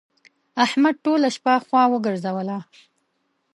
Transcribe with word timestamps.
احمد 0.65 0.95
ټوله 1.05 1.27
شپه 1.35 1.53
خوا 1.65 1.83
وګرځوله. 1.89 2.57